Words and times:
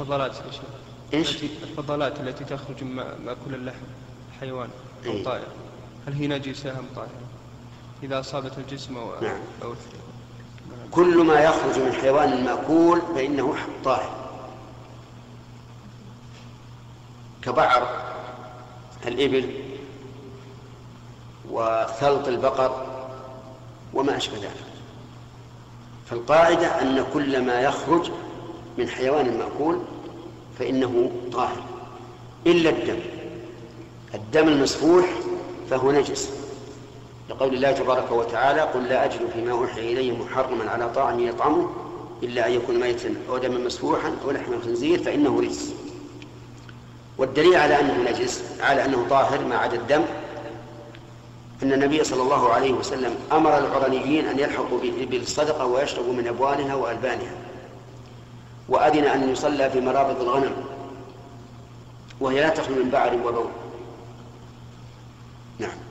الفضلات 0.00 0.32
يا 1.12 1.22
شيخ؟ 1.22 1.34
التي- 1.34 1.50
الفضلات 1.62 2.20
التي 2.20 2.44
تخرج 2.44 2.84
من 2.84 2.94
ما- 2.96 3.14
مأكل 3.24 3.54
اللحم 3.54 3.84
حيوان 4.40 4.68
أو 5.06 5.10
إيه. 5.12 5.24
طائر 5.24 5.46
هل 6.06 6.12
هي 6.12 6.26
نجسة 6.26 6.70
أم 6.70 6.84
طاهرة؟ 6.96 7.08
إذا 8.02 8.20
أصابت 8.20 8.58
الجسم 8.58 8.96
أو 8.96 9.20
نعم. 9.22 9.38
أو 9.62 9.74
كل 10.90 11.24
ما 11.24 11.40
يخرج 11.40 11.78
من 11.78 11.92
حيوان 11.92 12.44
مأكول 12.44 13.02
فإنه 13.14 13.54
طاهر 13.84 14.30
كبعر 17.42 17.88
الإبل 19.06 19.50
وثلط 21.50 22.28
البقر 22.28 22.86
وما 23.94 24.16
أشبه 24.16 24.36
ذلك 24.36 24.64
فالقاعدة 26.10 26.82
أن 26.82 27.04
كل 27.14 27.44
ما 27.46 27.60
يخرج 27.60 28.10
من 28.78 28.88
حيوان 28.88 29.38
مأكول 29.38 29.78
فإنه 30.58 31.10
طاهر. 31.32 31.62
إلا 32.46 32.70
الدم. 32.70 32.98
الدم 34.14 34.48
المسفوح 34.48 35.10
فهو 35.70 35.92
نجس. 35.92 36.30
لقول 37.30 37.54
الله 37.54 37.72
تبارك 37.72 38.12
وتعالى 38.12 38.60
قل 38.60 38.84
لا 38.84 39.04
أجد 39.04 39.20
فيما 39.34 39.52
أوحي 39.52 39.92
إلي 39.92 40.12
محرما 40.12 40.70
على 40.70 40.90
طاعم 40.94 41.20
يطعمه 41.20 41.70
إلا 42.22 42.46
أن 42.46 42.52
يكون 42.52 42.80
ميتا 42.80 43.14
أو 43.28 43.38
دما 43.38 43.58
مسفوحا 43.58 44.12
أو 44.24 44.30
لحم 44.30 44.52
الخنزير 44.52 45.02
فإنه 45.02 45.40
رجس. 45.40 45.72
والدليل 47.18 47.56
على 47.56 47.80
أنه 47.80 48.10
نجس 48.10 48.42
على 48.60 48.84
أنه 48.84 49.06
طاهر 49.10 49.44
ما 49.44 49.56
عدا 49.56 49.76
الدم 49.76 50.02
أن 51.62 51.72
النبي 51.72 52.04
صلى 52.04 52.22
الله 52.22 52.52
عليه 52.52 52.72
وسلم 52.72 53.14
أمر 53.32 53.58
العرنيين 53.58 54.26
أن 54.26 54.38
يلحقوا 54.38 54.78
بالإبل 54.78 55.16
الصدقة 55.16 55.66
ويشربوا 55.66 56.12
من 56.12 56.26
أبوانها 56.26 56.74
وألبانها. 56.74 57.32
وأذن 58.70 59.04
أن 59.04 59.30
يصلى 59.30 59.70
في 59.70 59.80
مرابض 59.80 60.20
الغنم 60.20 60.52
وهي 62.20 62.40
لا 62.40 62.48
تخلو 62.48 62.84
من 62.84 62.90
بعر 62.90 63.14
وبول. 63.14 63.50
نعم. 65.58 65.89